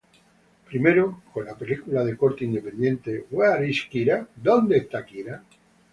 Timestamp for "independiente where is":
2.43-3.83